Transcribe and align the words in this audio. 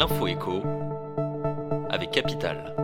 l'info 0.00 0.26
écho 0.28 0.62
avec 1.90 2.10
Capital. 2.10 2.74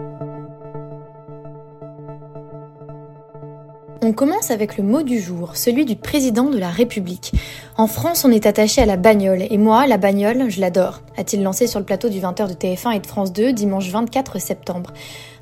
On 4.03 4.13
commence 4.13 4.51
avec 4.51 4.77
le 4.77 4.85
mot 4.85 5.03
du 5.03 5.19
jour, 5.19 5.57
celui 5.57 5.87
du 5.87 5.97
président 5.97 6.51
de 6.51 6.59
la 6.59 6.69
République. 6.69 7.33
En 7.79 7.87
France, 7.87 8.27
on 8.27 8.31
est 8.31 8.45
attaché 8.45 8.83
à 8.83 8.87
la 8.87 8.99
bagnole, 8.99 9.45
et 9.49 9.57
moi, 9.57 9.87
la 9.87 9.97
bagnole, 9.97 10.51
je 10.51 10.61
l'adore, 10.61 11.01
a-t-il 11.17 11.43
lancé 11.43 11.67
sur 11.67 11.79
le 11.79 11.85
plateau 11.85 12.09
du 12.09 12.21
20h 12.21 12.49
de 12.49 12.55
TF1 12.55 12.97
et 12.97 13.01
de 13.01 13.07
France 13.07 13.33
2 13.33 13.53
dimanche 13.53 13.89
24 13.89 14.41
septembre. 14.41 14.93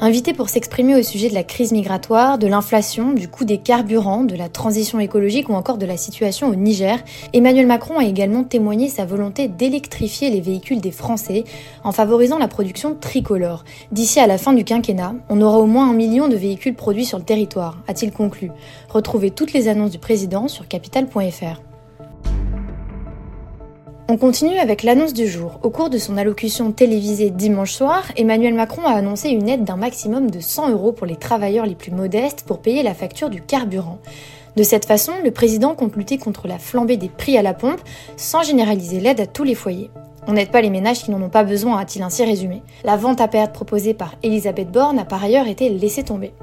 Invité 0.01 0.33
pour 0.33 0.49
s'exprimer 0.49 0.97
au 0.97 1.03
sujet 1.03 1.29
de 1.29 1.35
la 1.35 1.45
crise 1.45 1.73
migratoire, 1.73 2.39
de 2.39 2.47
l'inflation, 2.47 3.13
du 3.13 3.29
coût 3.29 3.45
des 3.45 3.59
carburants, 3.59 4.25
de 4.25 4.35
la 4.35 4.49
transition 4.49 5.01
écologique 5.01 5.49
ou 5.49 5.55
encore 5.55 5.79
de 5.79 5.87
la 5.87 5.97
situation 5.97 6.49
au 6.49 6.55
Niger, 6.55 6.99
Emmanuel 7.33 7.67
Macron 7.67 7.99
a 7.99 8.05
également 8.05 8.45
témoigné 8.45 8.89
sa 8.89 9.05
volonté 9.05 9.49
d'électrifier 9.49 10.31
les 10.31 10.41
véhicules 10.41 10.81
des 10.81 10.91
Français 10.91 11.45
en 11.85 11.93
favorisant 11.93 12.39
la 12.39 12.49
production 12.49 12.95
tricolore. 12.95 13.65
D'ici 13.93 14.21
à 14.21 14.27
la 14.27 14.39
fin 14.39 14.53
du 14.53 14.65
quinquennat, 14.65 15.15
on 15.29 15.41
aura 15.41 15.59
au 15.59 15.67
moins 15.67 15.89
un 15.89 15.95
million 15.95 16.29
de 16.29 16.37
véhicules 16.37 16.75
produits 16.75 17.05
sur 17.05 17.19
le 17.19 17.25
territoire, 17.25 17.79
a-t-il 17.89 18.13
conclu. 18.13 18.51
Retrouvez 18.89 19.31
toutes 19.31 19.53
les 19.53 19.69
annonces 19.69 19.91
du 19.91 19.99
président 19.99 20.49
sur 20.49 20.69
capital.fr. 20.69 21.74
On 24.07 24.19
continue 24.19 24.59
avec 24.59 24.83
l'annonce 24.83 25.15
du 25.15 25.27
jour. 25.27 25.59
Au 25.63 25.71
cours 25.71 25.89
de 25.89 25.97
son 25.97 26.19
allocution 26.19 26.73
télévisée 26.73 27.31
dimanche 27.31 27.73
soir, 27.73 28.05
Emmanuel 28.19 28.53
Macron 28.53 28.83
a 28.85 28.93
annoncé 28.93 29.31
une 29.31 29.49
aide 29.49 29.65
d'un 29.65 29.77
maximum 29.77 30.31
de 30.31 30.41
100 30.41 30.73
euros 30.73 30.93
pour 30.93 31.07
les 31.07 31.17
travailleurs 31.17 31.65
les 31.65 31.75
plus 31.75 31.91
modestes 31.91 32.45
pour 32.47 32.61
payer 32.61 32.83
la 32.83 32.93
facture 32.93 33.31
du 33.31 33.41
carburant. 33.41 33.99
De 34.57 34.63
cette 34.63 34.85
façon, 34.85 35.13
le 35.25 35.31
président 35.31 35.75
compte 35.75 35.97
lutter 35.97 36.19
contre 36.19 36.49
la 36.49 36.59
flambée 36.59 36.99
des 36.99 37.09
prix 37.09 37.39
à 37.39 37.43
la 37.43 37.55
pompe 37.55 37.81
sans 38.19 38.43
généraliser 38.43 39.01
l'aide 39.01 39.21
à 39.21 39.27
tous 39.27 39.43
les 39.43 39.55
foyers. 39.55 39.91
On 40.27 40.35
n'aide 40.35 40.51
pas 40.51 40.61
les 40.61 40.71
ménages 40.71 41.03
qui 41.03 41.11
n'en 41.11 41.23
ont 41.23 41.31
pas 41.31 41.45
besoin, 41.45 41.79
a-t-il 41.79 42.03
ainsi 42.03 42.25
résumé. 42.25 42.63
La 42.85 42.99
vente 42.99 43.23
à 43.23 43.29
perte 43.29 43.55
proposée 43.55 43.95
par 43.95 44.17
Elisabeth 44.23 44.71
Borne 44.71 44.99
a 44.99 45.07
par 45.07 45.25
ailleurs 45.25 45.49
été 45.49 45.71
laissée 45.71 46.03
tomber. 46.03 46.35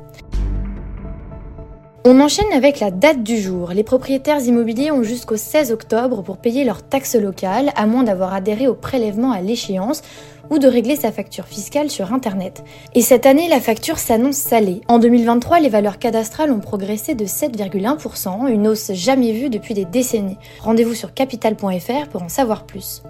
On 2.04 2.20
enchaîne 2.20 2.52
avec 2.52 2.80
la 2.80 2.90
date 2.90 3.22
du 3.22 3.40
jour. 3.40 3.70
Les 3.74 3.84
propriétaires 3.84 4.40
immobiliers 4.40 4.90
ont 4.90 5.04
jusqu'au 5.04 5.38
16 5.38 5.72
octobre 5.72 6.24
pour 6.24 6.38
payer 6.38 6.64
leurs 6.64 6.82
taxes 6.82 7.14
locales, 7.16 7.72
à 7.76 7.86
moins 7.86 8.02
d'avoir 8.02 8.34
adhéré 8.34 8.68
au 8.68 8.74
prélèvement 8.74 9.32
à 9.32 9.42
l'échéance 9.42 10.02
ou 10.50 10.58
de 10.58 10.68
régler 10.68 10.96
sa 10.96 11.12
facture 11.12 11.46
fiscale 11.46 11.92
sur 11.92 12.12
Internet. 12.12 12.64
Et 12.96 13.02
cette 13.02 13.28
année, 13.28 13.48
la 13.48 13.62
facture 13.62 14.00
s'annonce 14.00 14.38
salée. 14.38 14.82
En 14.88 14.98
2023, 14.98 15.60
les 15.60 15.70
valeurs 15.70 16.00
cadastrales 16.00 16.52
ont 16.52 16.60
progressé 16.60 17.14
de 17.14 17.26
7,1%, 17.26 18.48
une 18.52 18.68
hausse 18.68 18.92
jamais 18.94 19.32
vue 19.32 19.52
depuis 19.52 19.76
des 19.76 19.86
décennies. 19.86 20.40
Rendez-vous 20.60 20.96
sur 20.96 21.14
capital.fr 21.14 22.08
pour 22.10 22.24
en 22.24 22.30
savoir 22.30 22.66
plus. 22.66 23.04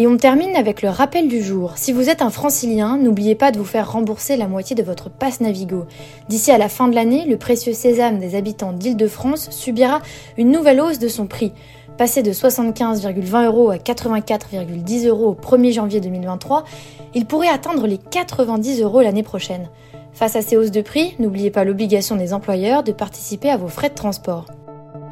Et 0.00 0.06
on 0.06 0.16
termine 0.16 0.56
avec 0.56 0.80
le 0.80 0.88
rappel 0.88 1.28
du 1.28 1.42
jour. 1.42 1.74
Si 1.76 1.92
vous 1.92 2.08
êtes 2.08 2.22
un 2.22 2.30
francilien, 2.30 2.96
n'oubliez 2.96 3.34
pas 3.34 3.52
de 3.52 3.58
vous 3.58 3.66
faire 3.66 3.92
rembourser 3.92 4.38
la 4.38 4.48
moitié 4.48 4.74
de 4.74 4.82
votre 4.82 5.10
passe 5.10 5.42
Navigo. 5.42 5.84
D'ici 6.30 6.50
à 6.50 6.56
la 6.56 6.70
fin 6.70 6.88
de 6.88 6.94
l'année, 6.94 7.26
le 7.26 7.36
précieux 7.36 7.74
sésame 7.74 8.18
des 8.18 8.34
habitants 8.34 8.72
d'Île-de-France 8.72 9.50
subira 9.50 10.00
une 10.38 10.52
nouvelle 10.52 10.80
hausse 10.80 10.98
de 10.98 11.08
son 11.08 11.26
prix. 11.26 11.52
Passé 11.98 12.22
de 12.22 12.32
75,20 12.32 13.44
euros 13.44 13.68
à 13.68 13.76
84,10 13.76 15.06
euros 15.06 15.32
au 15.32 15.34
1er 15.34 15.74
janvier 15.74 16.00
2023, 16.00 16.64
il 17.12 17.26
pourrait 17.26 17.48
atteindre 17.48 17.86
les 17.86 17.98
90 17.98 18.80
euros 18.80 19.02
l'année 19.02 19.22
prochaine. 19.22 19.68
Face 20.14 20.34
à 20.34 20.40
ces 20.40 20.56
hausses 20.56 20.70
de 20.70 20.80
prix, 20.80 21.14
n'oubliez 21.18 21.50
pas 21.50 21.64
l'obligation 21.64 22.16
des 22.16 22.32
employeurs 22.32 22.84
de 22.84 22.92
participer 22.92 23.50
à 23.50 23.58
vos 23.58 23.68
frais 23.68 23.90
de 23.90 23.94
transport. 23.96 24.46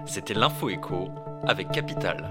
C'était 0.07 0.33
l'info 0.33 0.71
écho 0.71 1.09
avec 1.47 1.71
Capital. 1.73 2.31